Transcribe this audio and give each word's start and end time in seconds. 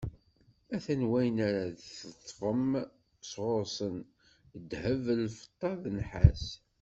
A-t-an 0.75 1.01
wayen 1.09 1.37
ara 1.47 1.63
d-teṭṭfem 1.67 2.67
sɣur-sen: 3.29 3.95
ddheb, 4.63 5.05
lfeṭṭa, 5.23 5.71
nnḥas 5.87 6.45